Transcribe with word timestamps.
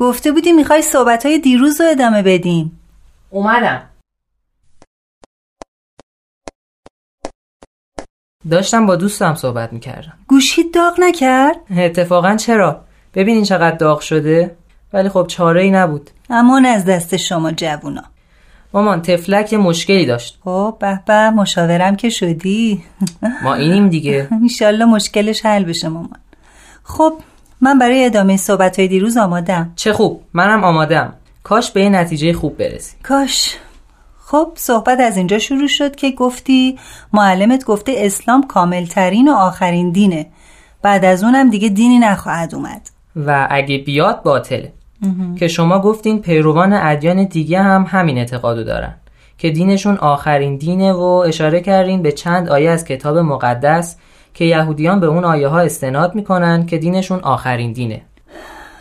گفته 0.00 0.32
بودی 0.32 0.52
می‌خوای 0.52 0.82
صحبت 0.82 1.26
های 1.26 1.38
دیروز 1.38 1.80
رو 1.80 1.86
ادامه 1.90 2.22
بدیم. 2.22 2.80
اومدم. 3.30 3.82
داشتم 8.50 8.86
با 8.86 8.96
دوستم 8.96 9.34
صحبت 9.34 9.72
می‌کردم. 9.72 10.12
گوشید 10.26 10.74
داغ 10.74 11.00
نکرد؟ 11.00 11.56
اتفاقا 11.76 12.36
چرا؟ 12.36 12.84
ببینین 13.14 13.44
چقدر 13.44 13.76
داغ 13.76 14.00
شده؟ 14.00 14.56
ولی 14.92 15.08
خب 15.08 15.26
چاره 15.28 15.62
ای 15.62 15.70
نبود. 15.70 16.10
امان 16.30 16.66
از 16.66 16.84
دست 16.84 17.16
شما 17.16 17.52
جوونا. 17.52 18.04
مامان 18.72 19.02
تفلک 19.02 19.52
یه 19.52 19.58
مشکلی 19.58 20.06
داشت. 20.06 20.38
خب 20.44 20.76
به 20.80 21.00
به 21.06 21.30
مشاورم 21.30 21.96
که 21.96 22.10
شدی. 22.10 22.84
ما 23.42 23.54
اینیم 23.54 23.88
دیگه. 23.88 24.28
ایشالله 24.42 24.84
مشکلش 24.84 25.46
حل 25.46 25.64
بشه 25.64 25.88
مامان. 25.88 26.18
خب 26.82 27.12
من 27.60 27.78
برای 27.78 28.04
ادامه 28.04 28.36
صحبت 28.36 28.78
های 28.78 28.88
دیروز 28.88 29.16
آمادم 29.16 29.72
چه 29.76 29.92
خوب. 29.92 30.22
منم 30.32 30.64
آمادم 30.64 31.14
کاش 31.42 31.70
به 31.70 31.82
یه 31.82 31.88
نتیجه 31.88 32.32
خوب 32.32 32.56
برسی. 32.56 32.96
کاش. 33.02 33.56
خب 34.24 34.52
صحبت 34.54 35.00
از 35.00 35.16
اینجا 35.16 35.38
شروع 35.38 35.68
شد 35.68 35.96
که 35.96 36.10
گفتی 36.10 36.78
معلمت 37.12 37.64
گفته 37.64 37.92
اسلام 37.96 38.46
کاملترین 38.46 39.28
و 39.28 39.32
آخرین 39.32 39.90
دینه. 39.90 40.26
بعد 40.82 41.04
از 41.04 41.24
اونم 41.24 41.50
دیگه 41.50 41.68
دینی 41.68 41.98
نخواهد 41.98 42.54
اومد. 42.54 42.90
و 43.16 43.48
اگه 43.50 43.78
بیاد 43.78 44.22
باطله. 44.22 44.72
که 45.38 45.48
شما 45.48 45.78
گفتین 45.78 46.20
پیروان 46.20 46.72
ادیان 46.72 47.24
دیگه 47.24 47.62
هم 47.62 47.86
همین 47.88 48.18
اعتقادو 48.18 48.64
دارن. 48.64 48.94
که 49.38 49.50
دینشون 49.50 49.96
آخرین 49.96 50.56
دینه 50.56 50.92
و 50.92 51.02
اشاره 51.02 51.60
کردین 51.60 52.02
به 52.02 52.12
چند 52.12 52.48
آیه 52.48 52.70
از 52.70 52.84
کتاب 52.84 53.18
مقدس 53.18 53.96
که 54.34 54.44
یهودیان 54.44 55.00
به 55.00 55.06
اون 55.06 55.24
آیه 55.24 55.48
ها 55.48 55.60
استناد 55.60 56.14
می‌کنن 56.14 56.66
که 56.66 56.78
دینشون 56.78 57.20
آخرین 57.20 57.72
دینه. 57.72 58.02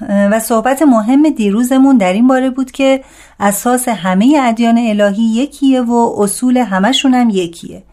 و 0.10 0.40
صحبت 0.40 0.82
مهم 0.82 1.30
دیروزمون 1.30 1.98
در 1.98 2.14
این 2.14 2.28
باره 2.28 2.50
بود 2.50 2.72
که 2.72 3.04
اساس 3.40 3.88
همه 3.88 4.40
ادیان 4.42 4.78
الهی 4.78 5.24
یکیه 5.24 5.82
و 5.82 6.16
اصول 6.18 6.58
همشون 6.58 7.14
هم 7.14 7.30
یکیه. 7.30 7.84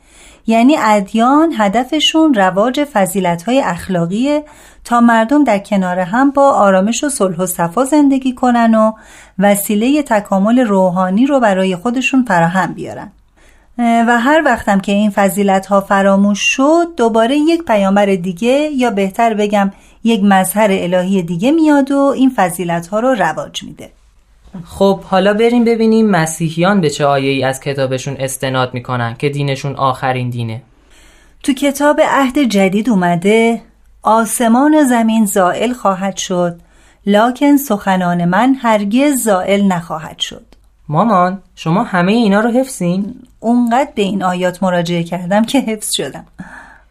یعنی 0.47 0.77
ادیان 0.79 1.53
هدفشون 1.59 2.35
رواج 2.35 2.85
فضیلت‌های 2.85 3.61
اخلاقیه 3.61 4.45
تا 4.85 5.01
مردم 5.01 5.45
در 5.45 5.59
کنار 5.59 5.99
هم 5.99 6.31
با 6.31 6.51
آرامش 6.51 7.05
و 7.05 7.09
صلح 7.09 7.37
و 7.37 7.47
صفا 7.47 7.85
زندگی 7.85 8.35
کنن 8.35 8.75
و 8.75 8.93
وسیله 9.39 10.03
تکامل 10.03 10.59
روحانی 10.59 11.27
رو 11.27 11.41
برای 11.41 11.77
خودشون 11.77 12.25
فراهم 12.25 12.75
بیارن. 12.75 13.13
و 13.79 14.19
هر 14.21 14.43
وقتم 14.45 14.81
که 14.81 14.93
این 14.93 15.11
فضیلت 15.11 15.67
ها 15.67 15.81
فراموش 15.81 16.41
شد 16.41 16.87
دوباره 16.97 17.37
یک 17.37 17.63
پیامبر 17.63 18.07
دیگه 18.07 18.71
یا 18.77 18.91
بهتر 18.91 19.35
بگم 19.35 19.71
یک 20.05 20.21
مظهر 20.25 20.69
الهی 20.71 21.23
دیگه 21.23 21.53
میاد 21.53 21.91
و 21.91 21.99
این 21.99 22.33
فضیلت 22.37 22.87
ها 22.87 23.01
رو 23.01 23.09
رواج 23.09 23.63
میده. 23.63 23.91
خب 24.65 25.01
حالا 25.01 25.35
بریم 25.35 25.65
ببینیم 25.65 26.11
مسیحیان 26.11 26.81
به 26.81 26.91
چه 26.91 27.07
آیه 27.07 27.31
ای 27.31 27.45
از 27.45 27.61
کتابشون 27.61 28.17
استناد 28.19 28.75
می‌کنن 28.75 29.15
که 29.19 29.29
دینشون 29.29 29.77
آخرین 29.77 30.31
دینه. 30.31 30.63
تو 31.43 31.53
کتاب 31.53 32.01
عهد 32.01 32.39
جدید 32.39 32.91
اومده 32.91 33.63
آسمان 34.03 34.75
و 34.75 34.85
زمین 34.85 35.27
زائل 35.27 35.73
خواهد 35.73 36.17
شد 36.17 36.61
لکن 37.07 37.57
سخنان 37.57 38.25
من 38.25 38.55
هرگز 38.55 39.23
زائل 39.23 39.63
نخواهد 39.65 40.19
شد. 40.19 40.56
مامان 40.89 41.43
شما 41.55 41.83
همه 41.83 42.13
اینا 42.13 42.41
رو 42.41 42.51
حفظین؟ 42.51 43.15
اونقدر 43.41 43.91
به 43.95 44.03
این 44.03 44.23
آیات 44.23 44.63
مراجعه 44.63 45.03
کردم 45.03 45.45
که 45.45 45.61
حفظ 45.61 45.93
شدم. 45.93 46.27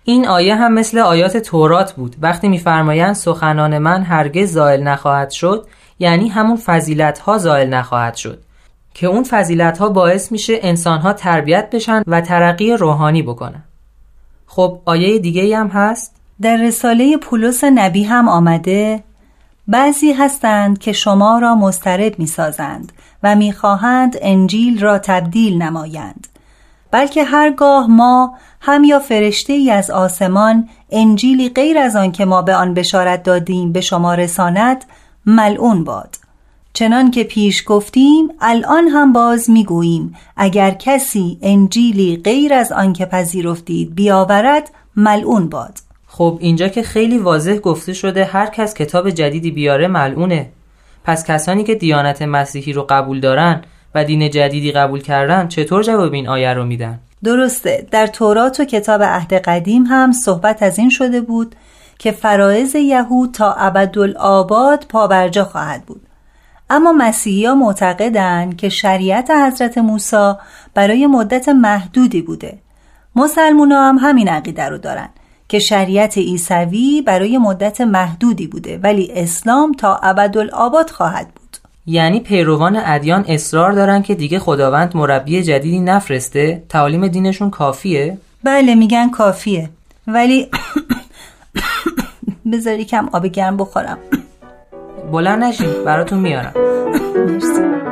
این 0.03 0.27
آیه 0.27 0.55
هم 0.55 0.73
مثل 0.73 0.99
آیات 0.99 1.37
تورات 1.37 1.93
بود. 1.93 2.15
وقتی 2.21 2.47
میفرمایند 2.49 3.15
سخنان 3.15 3.77
من 3.77 4.03
هرگز 4.03 4.51
زائل 4.51 4.83
نخواهد 4.83 5.31
شد 5.31 5.67
یعنی 5.99 6.27
همون 6.27 6.57
فضیلت 6.57 7.19
ها 7.19 7.37
زائل 7.37 7.69
نخواهد 7.69 8.15
شد. 8.15 8.39
که 8.93 9.07
اون 9.07 9.23
فضیلت 9.23 9.77
ها 9.77 9.89
باعث 9.89 10.31
میشه 10.31 10.59
انسان 10.61 10.99
ها 10.99 11.13
تربیت 11.13 11.69
بشن 11.69 12.03
و 12.07 12.21
ترقی 12.21 12.73
روحانی 12.73 13.21
بکنن. 13.21 13.63
خب 14.47 14.79
آیه 14.85 15.19
دیگه 15.19 15.57
هم 15.57 15.67
هست؟ 15.67 16.15
در 16.41 16.57
رساله 16.57 17.17
پولس 17.17 17.63
نبی 17.63 18.03
هم 18.03 18.27
آمده 18.27 19.03
بعضی 19.67 20.13
هستند 20.13 20.77
که 20.77 20.91
شما 20.91 21.39
را 21.39 21.55
مسترب 21.55 22.19
می‌سازند. 22.19 22.91
و 23.25 23.35
می‌خواهند 23.35 24.15
انجیل 24.21 24.81
را 24.81 24.97
تبدیل 24.97 25.61
نمایند. 25.61 26.27
بلکه 26.91 27.23
هرگاه 27.23 27.87
ما 27.87 28.33
هم 28.61 28.83
یا 28.83 28.99
فرشته 28.99 29.53
ای 29.53 29.71
از 29.71 29.91
آسمان 29.91 30.69
انجیلی 30.91 31.49
غیر 31.49 31.77
از 31.77 31.95
آن 31.95 32.11
که 32.11 32.25
ما 32.25 32.41
به 32.41 32.55
آن 32.55 32.73
بشارت 32.73 33.23
دادیم 33.23 33.71
به 33.71 33.81
شما 33.81 34.13
رساند 34.13 34.85
ملعون 35.25 35.83
باد. 35.83 36.15
چنان 36.73 37.11
که 37.11 37.23
پیش 37.23 37.63
گفتیم 37.67 38.27
الان 38.41 38.87
هم 38.87 39.13
باز 39.13 39.49
می‌گوییم 39.49 40.15
اگر 40.37 40.71
کسی 40.71 41.37
انجیلی 41.41 42.17
غیر 42.17 42.53
از 42.53 42.71
آن 42.71 42.93
که 42.93 43.05
پذیرفتید 43.05 43.95
بیاورد 43.95 44.69
ملعون 44.95 45.49
باد. 45.49 45.79
خب 46.07 46.37
اینجا 46.41 46.67
که 46.67 46.83
خیلی 46.83 47.17
واضح 47.17 47.55
گفته 47.55 47.93
شده 47.93 48.25
هر 48.25 48.45
کس 48.45 48.73
کتاب 48.73 49.09
جدیدی 49.09 49.51
بیاره 49.51 49.87
ملعونه. 49.87 50.49
پس 51.05 51.23
کسانی 51.23 51.63
که 51.63 51.75
دیانت 51.75 52.21
مسیحی 52.21 52.73
رو 52.73 52.85
قبول 52.89 53.19
دارن 53.19 53.61
و 53.95 54.03
دین 54.03 54.29
جدیدی 54.29 54.71
قبول 54.71 55.01
کردن 55.01 55.47
چطور 55.47 55.83
جواب 55.83 56.13
این 56.13 56.27
آیه 56.27 56.53
رو 56.53 56.65
میدن؟ 56.65 56.99
درسته. 57.23 57.87
در 57.91 58.07
تورات 58.07 58.59
و 58.59 58.65
کتاب 58.65 59.03
عهد 59.03 59.33
قدیم 59.33 59.83
هم 59.83 60.11
صحبت 60.11 60.63
از 60.63 60.79
این 60.79 60.89
شده 60.89 61.21
بود 61.21 61.55
که 61.99 62.11
فرائض 62.11 62.75
یهود 62.75 63.31
تا 63.31 63.53
ابدالآباد 63.53 64.85
پابرجا 64.89 65.43
خواهد 65.43 65.85
بود. 65.85 66.01
اما 66.69 66.91
مسیحی 66.91 67.45
ها 67.45 67.55
معتقدند 67.55 68.57
که 68.57 68.69
شریعت 68.69 69.31
حضرت 69.31 69.77
موسی 69.77 70.33
برای 70.73 71.07
مدت 71.07 71.49
محدودی 71.49 72.21
بوده. 72.21 72.57
مسلمونا 73.15 73.89
هم 73.89 73.97
همین 73.97 74.27
عقیده 74.27 74.69
رو 74.69 74.77
دارن. 74.77 75.09
که 75.49 75.59
شریعت 75.59 76.17
عیسوی 76.17 77.03
برای 77.05 77.37
مدت 77.37 77.81
محدودی 77.81 78.47
بوده 78.47 78.77
ولی 78.77 79.11
اسلام 79.15 79.71
تا 79.71 79.95
ابدالآباد 79.95 80.89
خواهد 80.89 81.27
بود. 81.27 81.57
یعنی 81.87 82.19
پیروان 82.19 82.81
ادیان 82.85 83.25
اصرار 83.27 83.71
دارن 83.71 84.01
که 84.01 84.15
دیگه 84.15 84.39
خداوند 84.39 84.97
مربی 84.97 85.43
جدیدی 85.43 85.79
نفرسته؟ 85.79 86.63
تعالیم 86.69 87.07
دینشون 87.07 87.49
کافیه؟ 87.49 88.17
بله 88.43 88.75
میگن 88.75 89.09
کافیه. 89.09 89.69
ولی 90.07 90.47
بذاری 92.51 92.85
کم 92.85 93.09
آب 93.13 93.25
گرم 93.25 93.57
بخورم. 93.57 93.97
بلند 95.11 95.43
نشین 95.43 95.83
براتون 95.85 96.19
میارم. 96.19 96.53
مرسی. 97.15 97.84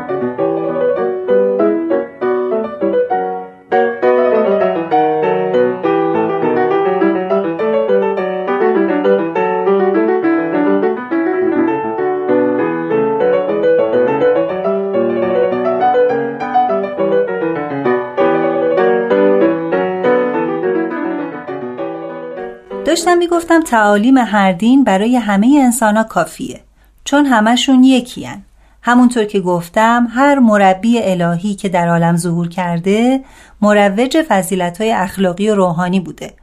داشتم 22.93 23.17
می‌گفتم 23.17 23.61
تعالیم 23.61 24.17
هر 24.17 24.51
دین 24.51 24.83
برای 24.83 25.15
همه 25.15 25.59
انسان 25.63 25.97
ها 25.97 26.03
کافیه 26.03 26.59
چون 27.03 27.25
همشون 27.25 27.83
یکی 27.83 28.23
هن. 28.23 28.43
همونطور 28.81 29.25
که 29.25 29.39
گفتم 29.39 30.07
هر 30.09 30.39
مربی 30.39 31.01
الهی 31.01 31.55
که 31.55 31.69
در 31.69 31.89
عالم 31.89 32.17
ظهور 32.17 32.47
کرده 32.49 33.23
مروج 33.61 34.21
فضیلت 34.21 34.81
های 34.81 34.91
اخلاقی 34.91 35.49
و 35.49 35.55
روحانی 35.55 35.99
بوده. 35.99 36.33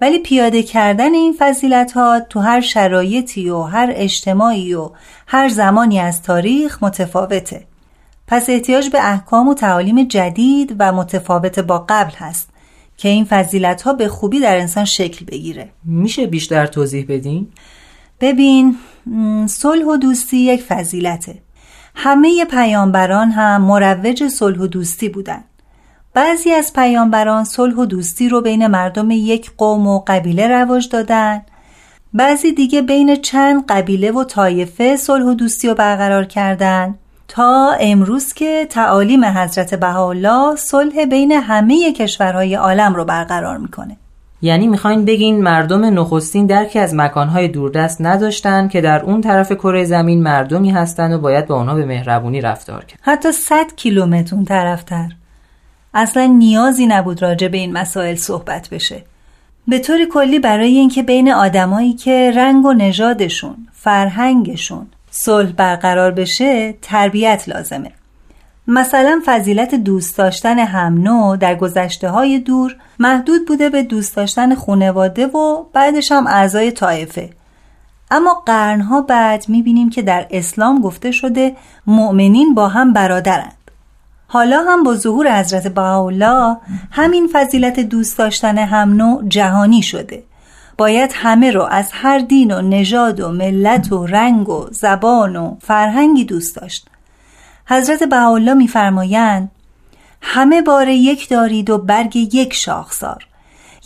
ولی 0.00 0.18
پیاده 0.18 0.62
کردن 0.62 1.14
این 1.14 1.34
فضیلت 1.38 1.92
ها 1.92 2.20
تو 2.20 2.40
هر 2.40 2.60
شرایطی 2.60 3.50
و 3.50 3.62
هر 3.62 3.92
اجتماعی 3.94 4.74
و 4.74 4.90
هر 5.26 5.48
زمانی 5.48 6.00
از 6.00 6.22
تاریخ 6.22 6.82
متفاوته. 6.82 7.66
پس 8.26 8.50
احتیاج 8.50 8.90
به 8.90 9.10
احکام 9.10 9.48
و 9.48 9.54
تعالیم 9.54 10.04
جدید 10.04 10.76
و 10.78 10.92
متفاوت 10.92 11.58
با 11.58 11.86
قبل 11.88 12.14
هست. 12.16 12.55
که 12.96 13.08
این 13.08 13.24
فضیلت 13.24 13.82
ها 13.82 13.92
به 13.92 14.08
خوبی 14.08 14.40
در 14.40 14.58
انسان 14.58 14.84
شکل 14.84 15.24
بگیره 15.24 15.68
میشه 15.84 16.26
بیشتر 16.26 16.66
توضیح 16.66 17.06
بدین؟ 17.08 17.48
ببین 18.20 18.76
صلح 19.46 19.84
و 19.84 19.96
دوستی 19.96 20.36
یک 20.36 20.62
فضیلته 20.62 21.42
همه 21.94 22.44
پیامبران 22.44 23.30
هم 23.30 23.62
مروج 23.62 24.28
صلح 24.28 24.58
و 24.58 24.66
دوستی 24.66 25.08
بودند. 25.08 25.44
بعضی 26.14 26.50
از 26.50 26.72
پیامبران 26.72 27.44
صلح 27.44 27.74
و 27.74 27.84
دوستی 27.84 28.28
رو 28.28 28.40
بین 28.40 28.66
مردم 28.66 29.10
یک 29.10 29.50
قوم 29.58 29.86
و 29.86 30.02
قبیله 30.06 30.48
رواج 30.48 30.88
دادن 30.88 31.42
بعضی 32.14 32.52
دیگه 32.52 32.82
بین 32.82 33.16
چند 33.16 33.64
قبیله 33.68 34.12
و 34.12 34.24
طایفه 34.24 34.96
صلح 34.96 35.24
و 35.24 35.34
دوستی 35.34 35.68
رو 35.68 35.74
برقرار 35.74 36.24
کردن 36.24 36.94
تا 37.28 37.76
امروز 37.80 38.32
که 38.32 38.66
تعالیم 38.70 39.24
حضرت 39.24 39.74
بهاءالله 39.74 40.56
صلح 40.56 41.04
بین 41.04 41.32
همه 41.32 41.92
کشورهای 41.92 42.54
عالم 42.54 42.94
رو 42.94 43.04
برقرار 43.04 43.56
می‌کنه. 43.58 43.96
یعنی 44.42 44.66
می‌خواین 44.66 45.04
بگین 45.04 45.42
مردم 45.42 45.84
نخستین 46.00 46.46
درکی 46.46 46.78
از 46.78 46.94
مکانهای 46.94 47.48
دوردست 47.48 48.00
نداشتن 48.00 48.68
که 48.68 48.80
در 48.80 49.02
اون 49.02 49.20
طرف 49.20 49.52
کره 49.52 49.84
زمین 49.84 50.22
مردمی 50.22 50.70
هستن 50.70 51.12
و 51.12 51.18
باید 51.18 51.46
با 51.46 51.54
آنها 51.54 51.74
به 51.74 51.84
مهربونی 51.86 52.40
رفتار 52.40 52.84
کرد. 52.84 52.98
حتی 53.02 53.32
100 53.32 53.56
کیلومتر 53.76 54.36
اون 54.36 54.44
طرفتر. 54.44 55.08
اصلا 55.94 56.26
نیازی 56.26 56.86
نبود 56.86 57.22
راجع 57.22 57.48
به 57.48 57.58
این 57.58 57.72
مسائل 57.72 58.14
صحبت 58.14 58.68
بشه. 58.68 59.02
به 59.68 59.78
طور 59.78 59.98
کلی 60.12 60.38
برای 60.38 60.76
اینکه 60.76 61.02
بین 61.02 61.32
آدمایی 61.32 61.92
که 61.92 62.32
رنگ 62.36 62.64
و 62.64 62.72
نژادشون 62.72 63.56
فرهنگشون 63.72 64.86
صلح 65.18 65.52
برقرار 65.52 66.10
بشه 66.10 66.72
تربیت 66.82 67.48
لازمه. 67.48 67.90
مثلا 68.68 69.20
فضیلت 69.26 69.74
دوست 69.74 70.18
داشتن 70.18 70.58
هم 70.58 71.02
نوع 71.02 71.36
در 71.36 71.54
گذشته 71.54 72.08
های 72.08 72.38
دور 72.38 72.76
محدود 72.98 73.46
بوده 73.48 73.70
به 73.70 73.82
دوست 73.82 74.16
داشتن 74.16 74.54
خونواده 74.54 75.26
و 75.26 75.64
بعدش 75.72 76.12
هم 76.12 76.26
اعضای 76.26 76.70
طایفه. 76.70 77.30
اما 78.10 78.42
قرنها 78.46 79.00
بعد 79.00 79.44
می‌بینیم 79.48 79.90
که 79.90 80.02
در 80.02 80.26
اسلام 80.30 80.80
گفته 80.80 81.10
شده 81.10 81.56
مؤمنین 81.86 82.54
با 82.54 82.68
هم 82.68 82.92
برادرند. 82.92 83.70
حالا 84.28 84.62
هم 84.68 84.82
با 84.82 84.94
ظهور 84.94 85.40
حضرت 85.40 85.66
بهاءالله 85.66 86.56
همین 86.90 87.28
فضیلت 87.32 87.80
دوست 87.80 88.18
داشتن 88.18 88.58
هم 88.58 88.92
نوع 88.92 89.24
جهانی 89.28 89.82
شده. 89.82 90.22
باید 90.76 91.10
همه 91.14 91.50
رو 91.50 91.62
از 91.62 91.90
هر 91.92 92.18
دین 92.18 92.50
و 92.50 92.62
نژاد 92.62 93.20
و 93.20 93.32
ملت 93.32 93.92
و 93.92 94.06
رنگ 94.06 94.48
و 94.48 94.66
زبان 94.70 95.36
و 95.36 95.56
فرهنگی 95.60 96.24
دوست 96.24 96.56
داشت. 96.56 96.88
حضرت 97.66 98.02
بهاءالله 98.02 98.54
میفرمایند 98.54 99.50
همه 100.22 100.62
بار 100.62 100.88
یک 100.88 101.28
دارید 101.28 101.70
و 101.70 101.78
برگ 101.78 102.16
یک 102.16 102.54
شاخسار. 102.54 103.26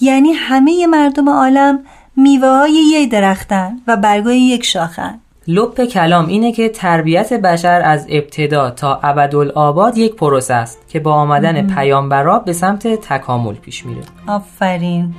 یعنی 0.01 0.33
همه 0.33 0.87
مردم 0.87 1.29
عالم 1.29 1.79
میوه 2.17 2.49
های 2.49 2.73
یک 2.73 3.11
درختن 3.11 3.81
و 3.87 3.97
برگای 3.97 4.41
یک 4.41 4.65
شاخن. 4.65 5.21
لپ 5.49 5.85
کلام 5.85 6.27
اینه 6.27 6.53
که 6.53 6.69
تربیت 6.69 7.33
بشر 7.33 7.83
از 7.85 8.07
ابتدا 8.09 8.71
تا 8.71 9.01
ابدالآباد 9.03 9.99
یک 9.99 10.15
پروسه 10.15 10.55
است 10.55 10.79
که 10.89 11.01
با 11.01 11.13
آمدن 11.13 11.75
پیامبرا 11.75 12.39
به 12.39 12.53
سمت 12.53 12.87
تکامل 12.87 13.55
پیش 13.55 13.87
میره. 13.87 14.03
آفرین. 14.27 15.15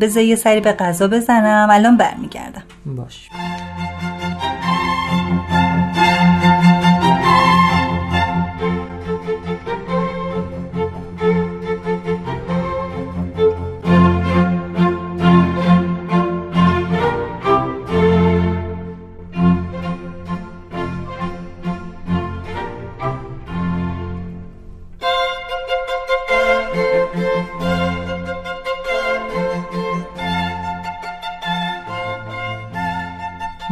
بذار 0.00 0.22
یه 0.22 0.36
سری 0.36 0.60
به 0.60 0.72
غذا 0.72 1.08
بزنم. 1.08 1.68
الان 1.70 1.96
برمیگردم. 1.96 2.62
باش. 2.86 3.30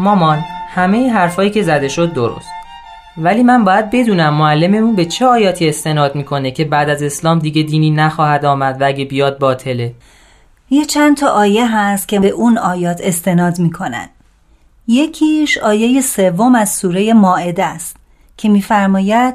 مامان 0.08 0.44
همه 0.75 1.10
حرفایی 1.10 1.50
که 1.50 1.62
زده 1.62 1.88
شد 1.88 2.12
درست. 2.12 2.49
ولی 3.16 3.43
من 3.43 3.64
باید 3.64 3.90
بدونم 3.90 4.34
معلممون 4.34 4.96
به 4.96 5.05
چه 5.05 5.26
آیاتی 5.26 5.69
استناد 5.69 6.14
می‌کنه 6.14 6.50
که 6.50 6.64
بعد 6.64 6.88
از 6.90 7.02
اسلام 7.02 7.38
دیگه 7.38 7.62
دینی 7.62 7.90
نخواهد 7.90 8.44
آمد 8.44 8.81
و 8.81 8.84
اگه 8.84 9.05
بیاد 9.05 9.38
باطله. 9.38 9.94
یه 10.70 10.84
چند 10.84 11.16
تا 11.16 11.28
آیه 11.28 11.76
هست 11.76 12.08
که 12.08 12.20
به 12.20 12.28
اون 12.28 12.58
آیات 12.58 13.00
استناد 13.05 13.58
می‌کنن. 13.58 14.08
یکیش 14.87 15.58
آیه 15.58 16.00
سوم 16.00 16.55
از 16.55 16.70
سوره 16.70 17.12
ماعده 17.12 17.64
است 17.64 17.96
که 18.37 18.49
میفرماید 18.49 19.34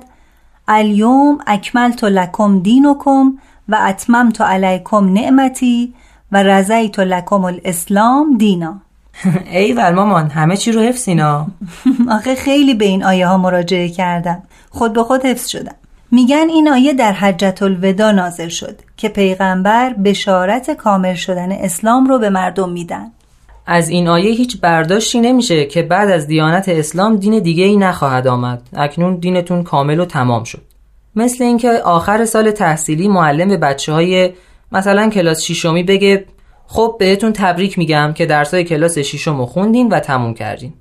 الیوم 0.67 1.37
اکملت 1.47 2.03
لکم 2.03 2.59
دینکم 2.59 3.33
و 3.69 3.75
اتممت 3.89 4.41
علیکم 4.41 5.13
نعمتی 5.13 5.93
و 6.31 6.43
رضیت 6.43 6.99
لکم 6.99 7.43
الاسلام 7.45 8.37
دینا. 8.37 8.73
ای 9.51 9.73
ول 9.73 9.89
مامان 9.89 10.29
همه 10.29 10.57
چی 10.57 10.71
رو 10.71 10.81
حفظ 10.81 11.07
اینا. 11.07 11.47
آخه 12.17 12.35
خیلی 12.35 12.73
به 12.73 12.85
این 12.85 13.03
آیه 13.03 13.27
ها 13.27 13.37
مراجعه 13.37 13.89
کردم. 13.89 14.43
خود 14.69 14.93
به 14.93 15.03
خود 15.03 15.25
حفظ 15.25 15.47
شدم. 15.47 15.75
میگن 16.11 16.45
این 16.49 16.69
آیه 16.69 16.93
در 16.93 17.11
حجت 17.11 17.63
الودا 17.63 18.11
نازل 18.11 18.47
شد 18.47 18.79
که 18.97 19.09
پیغمبر 19.09 19.93
بشارت 19.93 20.71
کامل 20.71 21.13
شدن 21.13 21.51
اسلام 21.51 22.05
رو 22.05 22.19
به 22.19 22.29
مردم 22.29 22.69
میدن. 22.71 23.11
از 23.65 23.89
این 23.89 24.07
آیه 24.07 24.31
هیچ 24.31 24.61
برداشتی 24.61 25.21
نمیشه 25.21 25.65
که 25.65 25.81
بعد 25.81 26.09
از 26.09 26.27
دیانت 26.27 26.69
اسلام 26.69 27.15
دین 27.15 27.39
دیگه 27.39 27.63
ای 27.63 27.77
نخواهد 27.77 28.27
آمد. 28.27 28.61
اکنون 28.73 29.15
دینتون 29.15 29.63
کامل 29.63 29.99
و 29.99 30.05
تمام 30.05 30.43
شد. 30.43 30.61
مثل 31.15 31.43
اینکه 31.43 31.71
آخر 31.71 32.25
سال 32.25 32.51
تحصیلی 32.51 33.07
معلم 33.07 33.47
به 33.47 33.57
بچه 33.57 33.93
های 33.93 34.33
مثلا 34.71 35.09
کلاس 35.09 35.41
شیشمی 35.41 35.83
بگه 35.83 36.25
خب 36.73 36.95
بهتون 36.99 37.33
تبریک 37.33 37.77
میگم 37.77 38.13
که 38.15 38.25
درسای 38.25 38.63
کلاس 38.63 38.97
ششم 38.97 39.37
رو 39.37 39.45
خوندین 39.45 39.89
و 39.89 39.99
تموم 39.99 40.33
کردین. 40.33 40.73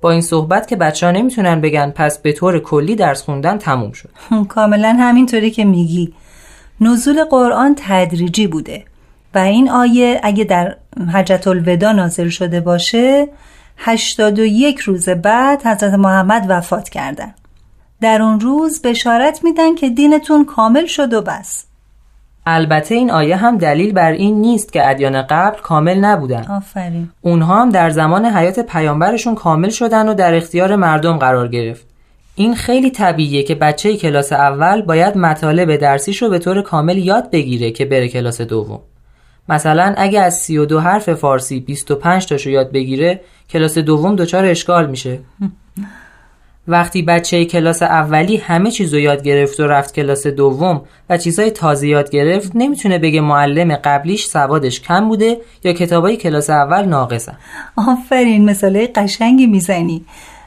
با 0.00 0.10
این 0.10 0.20
صحبت 0.20 0.68
که 0.68 0.76
بچه 0.76 1.06
ها 1.06 1.12
نمی‌تونن 1.12 1.60
بگن 1.60 1.90
پس 1.90 2.18
به 2.18 2.32
طور 2.32 2.58
کلی 2.58 2.96
درس 2.96 3.22
خوندن 3.22 3.58
تموم 3.58 3.92
شد. 3.92 4.10
کاملا 4.54 4.96
همینطوری 5.00 5.50
که 5.50 5.64
میگی. 5.64 6.14
نزول 6.80 7.24
قرآن 7.24 7.74
تدریجی 7.78 8.46
بوده 8.46 8.84
و 9.34 9.38
این 9.38 9.70
آیه 9.70 10.20
اگه 10.22 10.44
در 10.44 10.76
حجت 11.14 11.46
الودا 11.48 11.92
نازل 11.92 12.28
شده 12.28 12.60
باشه 12.60 13.28
81 13.76 14.78
روز 14.78 15.08
بعد 15.08 15.66
حضرت 15.66 15.94
محمد 15.94 16.46
وفات 16.48 16.88
کردن. 16.88 17.34
در 18.00 18.22
اون 18.22 18.40
روز 18.40 18.82
بشارت 18.82 19.44
میدن 19.44 19.74
که 19.74 19.90
دینتون 19.90 20.44
کامل 20.44 20.86
شد 20.86 21.12
و 21.12 21.22
بس. 21.22 21.64
البته 22.46 22.94
این 22.94 23.10
آیه 23.10 23.36
هم 23.36 23.58
دلیل 23.58 23.92
بر 23.92 24.12
این 24.12 24.40
نیست 24.40 24.72
که 24.72 24.90
ادیان 24.90 25.22
قبل 25.22 25.60
کامل 25.60 25.98
نبودن. 25.98 26.44
آفرین. 26.50 27.10
اونها 27.20 27.62
هم 27.62 27.70
در 27.70 27.90
زمان 27.90 28.24
حیات 28.26 28.60
پیامبرشون 28.60 29.34
کامل 29.34 29.68
شدن 29.68 30.08
و 30.08 30.14
در 30.14 30.34
اختیار 30.34 30.76
مردم 30.76 31.16
قرار 31.16 31.48
گرفت. 31.48 31.86
این 32.34 32.54
خیلی 32.54 32.90
طبیعیه 32.90 33.42
که 33.42 33.54
بچه 33.54 33.96
کلاس 33.96 34.32
اول 34.32 34.82
باید 34.82 35.16
مطالب 35.16 35.76
درسیش 35.76 36.22
رو 36.22 36.28
به 36.28 36.38
طور 36.38 36.62
کامل 36.62 36.98
یاد 36.98 37.30
بگیره 37.30 37.70
که 37.70 37.84
بره 37.84 38.08
کلاس 38.08 38.40
دوم. 38.40 38.80
مثلا 39.48 39.94
اگه 39.96 40.20
از 40.20 40.34
32 40.34 40.78
حرف 40.78 41.14
فارسی 41.14 41.60
25 41.60 42.26
تاشو 42.26 42.50
یاد 42.50 42.72
بگیره 42.72 43.20
کلاس 43.50 43.78
دوم 43.78 44.16
دچار 44.16 44.44
اشکال 44.44 44.90
میشه. 44.90 45.18
وقتی 46.68 47.02
بچه 47.02 47.44
کلاس 47.44 47.82
اولی 47.82 48.36
همه 48.36 48.70
چیز 48.70 48.94
رو 48.94 49.00
یاد 49.00 49.22
گرفت 49.22 49.60
و 49.60 49.66
رفت 49.66 49.94
کلاس 49.94 50.26
دوم 50.26 50.82
و 51.10 51.16
چیزهای 51.18 51.50
تازه 51.50 51.88
یاد 51.88 52.10
گرفت 52.10 52.52
نمی‌تونه 52.54 52.98
بگه 52.98 53.20
معلم 53.20 53.76
قبلیش 53.76 54.26
سوادش 54.26 54.80
کم 54.80 55.08
بوده 55.08 55.38
یا 55.64 55.72
کتابای 55.72 56.16
کلاس 56.16 56.50
اول 56.50 56.84
ناقصن 56.84 57.36
آفرین 57.76 58.44
مثاله 58.44 58.86
قشنگی 58.94 59.46
می‌زنی. 59.46 60.04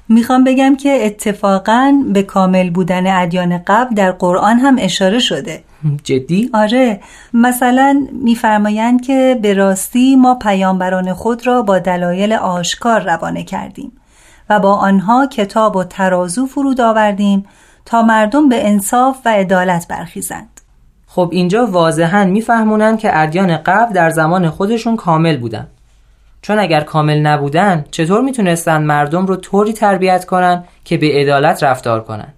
می‌خوام 0.09 0.43
بگم 0.43 0.75
که 0.75 0.99
اتفاقا 1.05 1.93
به 2.13 2.23
کامل 2.23 2.69
بودن 2.69 3.21
ادیان 3.21 3.57
قبل 3.67 3.95
در 3.95 4.11
قرآن 4.11 4.59
هم 4.59 4.75
اشاره 4.79 5.19
شده. 5.19 5.63
جدی؟ 6.03 6.49
آره 6.53 6.99
مثلا 7.33 8.07
میفرمایند 8.23 9.01
که 9.01 9.39
به 9.41 9.53
راستی 9.53 10.15
ما 10.15 10.35
پیامبران 10.35 11.13
خود 11.13 11.47
را 11.47 11.61
با 11.61 11.79
دلایل 11.79 12.33
آشکار 12.33 13.03
روانه 13.03 13.43
کردیم. 13.43 13.91
و 14.49 14.59
با 14.59 14.73
آنها 14.75 15.27
کتاب 15.27 15.75
و 15.75 15.83
ترازو 15.83 16.45
فرود 16.45 16.81
آوردیم 16.81 17.45
تا 17.85 18.01
مردم 18.01 18.49
به 18.49 18.67
انصاف 18.67 19.17
و 19.25 19.29
عدالت 19.29 19.87
برخیزند. 19.87 20.61
خب 21.07 21.29
اینجا 21.31 21.65
واضحا 21.65 22.25
میفهمونن 22.25 22.97
که 22.97 23.19
ادیان 23.19 23.57
قبل 23.57 23.93
در 23.93 24.09
زمان 24.09 24.49
خودشون 24.49 24.95
کامل 24.95 25.37
بودن. 25.37 25.67
چون 26.41 26.59
اگر 26.59 26.81
کامل 26.81 27.19
نبودن 27.19 27.85
چطور 27.91 28.21
می‌تونستن 28.21 28.83
مردم 28.83 29.25
رو 29.25 29.35
طوری 29.35 29.73
تربیت 29.73 30.25
کنن 30.25 30.63
که 30.85 30.97
به 30.97 31.07
عدالت 31.07 31.63
رفتار 31.63 32.03
کنن؟ 32.03 32.33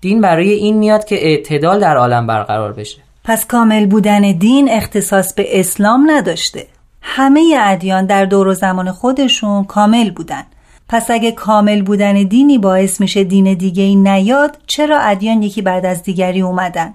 دین 0.00 0.20
برای 0.20 0.50
این 0.50 0.78
میاد 0.78 1.04
که 1.04 1.26
اعتدال 1.26 1.80
در 1.80 1.96
عالم 1.96 2.26
برقرار 2.26 2.72
بشه. 2.72 2.98
پس 3.24 3.46
کامل 3.46 3.86
بودن 3.86 4.20
دین 4.32 4.68
اختصاص 4.70 5.34
به 5.34 5.60
اسلام 5.60 6.10
نداشته. 6.10 6.66
همه 7.02 7.56
ادیان 7.60 8.06
در 8.06 8.24
دور 8.24 8.46
و 8.46 8.54
زمان 8.54 8.92
خودشون 8.92 9.64
کامل 9.64 10.10
بودن. 10.10 10.42
پس 10.88 11.10
اگه 11.10 11.32
کامل 11.32 11.82
بودن 11.82 12.22
دینی 12.22 12.58
باعث 12.58 13.00
میشه 13.00 13.24
دین 13.24 13.54
دیگه 13.54 13.82
ای 13.82 13.96
نیاد 13.96 14.58
چرا 14.66 14.98
ادیان 15.00 15.42
یکی 15.42 15.62
بعد 15.62 15.86
از 15.86 16.02
دیگری 16.02 16.40
اومدن؟ 16.40 16.94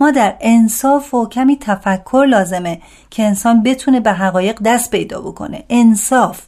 ما 0.00 0.10
در 0.10 0.34
انصاف 0.40 1.14
و 1.14 1.28
کمی 1.28 1.58
تفکر 1.60 2.26
لازمه 2.28 2.80
که 3.10 3.22
انسان 3.22 3.62
بتونه 3.62 4.00
به 4.00 4.12
حقایق 4.12 4.62
دست 4.64 4.90
پیدا 4.90 5.20
بکنه. 5.20 5.64
انصاف. 5.70 6.40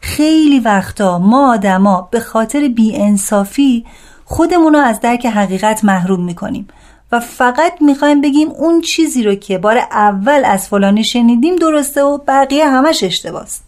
خیلی 0.00 0.60
وقتا 0.60 1.18
ما 1.18 1.52
آدما 1.52 2.08
به 2.10 2.20
خاطر 2.20 2.68
بی 2.68 2.96
انصافی 2.96 3.84
خودمون 4.24 4.72
رو 4.72 4.78
از 4.78 5.00
درک 5.00 5.26
حقیقت 5.26 5.84
محروم 5.84 6.24
می‌کنیم 6.24 6.68
و 7.12 7.20
فقط 7.20 7.72
می‌خوایم 7.80 8.20
بگیم 8.20 8.48
اون 8.48 8.80
چیزی 8.80 9.22
رو 9.22 9.34
که 9.34 9.58
بار 9.58 9.78
اول 9.78 10.42
از 10.44 10.68
فلانی 10.68 11.04
شنیدیم 11.04 11.56
درسته 11.56 12.02
و 12.02 12.18
بقیه 12.18 12.66
همش 12.68 13.04
اشتباست. 13.04 13.63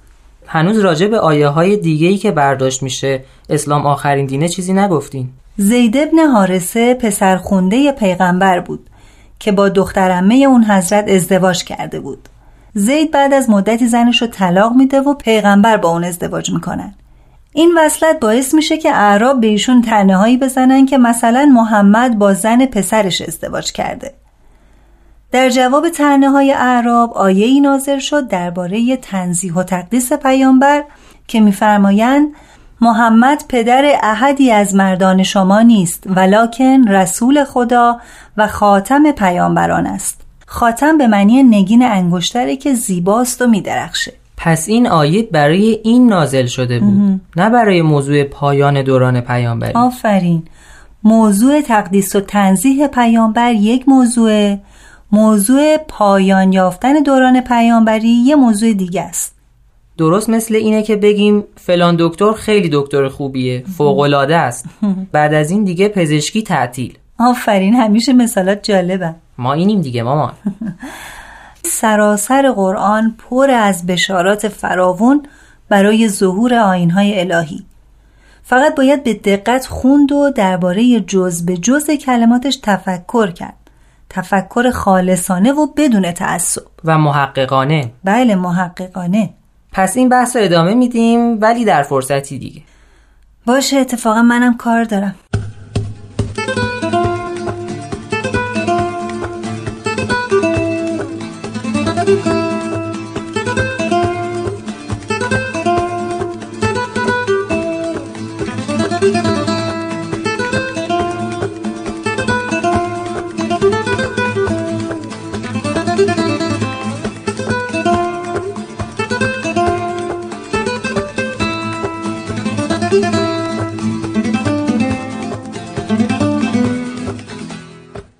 هنوز 0.47 0.79
راجع 0.79 1.07
به 1.07 1.19
آیه 1.19 1.49
های 1.49 1.77
دیگه 1.77 2.09
ای 2.09 2.17
که 2.17 2.31
برداشت 2.31 2.83
میشه. 2.83 3.25
اسلام 3.51 3.87
آخرین 3.87 4.27
دینه 4.27 4.49
چیزی 4.49 4.73
نگفتین. 4.73 5.29
زید 5.57 5.97
ابن 5.97 6.19
حارسه 6.19 6.95
پسر 6.95 7.37
خونده 7.37 7.93
پیغمبر 7.93 8.61
بود 8.61 8.91
که 9.39 9.53
با 9.53 9.69
دخترمه 9.69 10.35
اون 10.35 10.65
حضرت 10.65 11.09
ازدواج 11.09 11.65
کرده 11.65 12.01
بود. 12.01 12.29
زید 12.75 13.11
بعد 13.11 13.35
از 13.35 13.51
مدتی 13.51 13.87
زنش 13.87 14.23
رو 14.23 14.29
طلاق 14.29 14.73
میده 14.73 15.01
و 15.01 15.15
پیغمبر 15.15 15.77
با 15.77 15.89
اون 15.89 16.05
ازدواج 16.05 16.51
می‌کنن. 16.51 16.95
این 17.53 17.75
وصلت 17.79 18.21
باعث 18.21 18.55
میشه 18.55 18.79
که 18.79 18.91
اعراب 18.91 19.41
به 19.41 19.47
ایشون 19.47 19.83
تنه 19.83 20.17
هایی 20.17 20.37
بزنن 20.37 20.87
که 20.87 20.99
مثلا 20.99 21.51
محمد 21.55 22.19
با 22.19 22.35
زن 22.35 22.67
پسرش 22.67 23.23
ازدواج 23.23 23.73
کرده. 23.73 24.15
در 25.37 25.49
جواب 25.49 25.89
تنه 25.89 26.31
های 26.31 26.53
اعراب 26.53 27.13
آیه 27.13 27.47
ای 27.47 27.61
نازل 27.61 27.99
شد 27.99 28.29
درباره 28.29 28.97
تنزیح 28.97 29.55
و 29.55 29.63
تقدیس 29.63 30.13
پیامبر 30.13 30.85
که 31.27 31.41
میفرمایند 31.41 32.29
محمد 32.81 33.45
پدر 33.49 33.99
احدی 34.03 34.51
از 34.51 34.75
مردان 34.75 35.23
شما 35.23 35.63
نیست 35.63 36.05
ولکن 36.07 36.89
رسول 36.89 37.45
خدا 37.45 38.01
و 38.37 38.47
خاتم 38.47 39.13
پیامبران 39.13 39.87
است. 39.87 40.21
خاتم 40.47 40.99
به 40.99 41.07
معنی 41.07 41.43
نگین 41.43 41.83
انگشتره 41.83 42.57
که 42.57 42.75
زیباست 42.75 43.43
و 43.43 43.47
میدرخشه. 43.47 44.13
پس 44.37 44.69
این 44.69 44.87
آیه 44.87 45.23
برای 45.23 45.81
این 45.85 46.09
نازل 46.09 46.47
شده 46.47 46.81
بود 46.81 47.21
نه 47.37 47.51
برای 47.51 47.83
موضوع 47.83 48.25
پایان 48.25 48.83
دوران 48.83 49.21
پیامبری. 49.21 49.73
آفرین. 49.73 50.43
موضوع 51.05 51.61
تقدیس 51.61 52.17
و 52.17 52.21
تنزیح 52.21 52.87
پیامبر 52.87 53.53
یک 53.53 53.89
موضوع 53.89 54.57
موضوع 55.13 55.77
پایان 55.77 56.53
یافتن 56.53 57.03
دوران 57.03 57.41
پیامبری 57.41 58.09
یه 58.09 58.37
موضوع 58.37 58.73
دیگه 58.73 59.03
است. 59.03 59.35
درست 59.99 60.31
مثل 60.31 60.55
اینه 60.55 60.83
که 60.83 60.97
بگیم 60.97 61.45
فلان 61.57 61.97
دکتر 61.99 62.33
خیلی 62.33 62.71
دکتر 62.73 63.09
خوبیه 63.09 63.65
فوقالعاده 63.77 64.37
است. 64.37 64.65
بعد 65.13 65.35
از 65.35 65.51
این 65.51 65.65
دیگه 65.65 65.89
پزشکی 65.89 66.43
تعطیل. 66.43 66.99
آفرین 67.19 67.75
همیشه 67.75 68.13
مثالات 68.13 68.63
جالبه 68.63 69.15
ما 69.39 69.53
اینیم 69.53 69.81
دیگه 69.81 70.03
مامان. 70.03 70.33
سراسر 71.65 72.53
قرآن 72.53 73.17
پر 73.19 73.51
از 73.51 73.87
بشارات 73.87 74.49
فراوون 74.49 75.23
برای 75.69 76.09
ظهور 76.09 76.55
آینهای 76.55 77.21
الهی. 77.21 77.65
فقط 78.43 78.75
باید 78.75 79.05
به 79.05 79.15
دقت 79.15 79.67
خوند 79.67 80.13
و 80.13 80.31
درباره 80.31 81.01
جز 81.01 81.47
به 81.47 81.57
جز 81.57 81.91
کلماتش 81.91 82.59
تفکر 82.63 83.31
کرد. 83.31 83.66
تفکر 84.17 84.71
خالصانه 84.71 85.53
و 85.53 85.67
بدون 85.77 86.13
تعصب. 86.13 86.63
و 86.85 86.99
محققانه. 86.99 87.93
بله 88.05 88.35
محققانه. 88.35 89.31
پس 89.73 89.97
این 89.97 90.09
بحث 90.09 90.37
رو 90.37 90.43
ادامه 90.43 90.75
میدیم 90.75 91.41
ولی 91.41 91.65
در 91.65 91.83
فرصتی 91.83 92.39
دیگه. 92.39 92.63
باشه 93.47 93.77
اتفاقا 93.77 94.23
منم 94.23 94.57
کار 94.57 94.85
دارم. 94.85 95.15